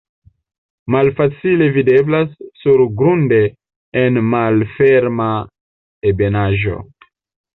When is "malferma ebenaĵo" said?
4.31-6.79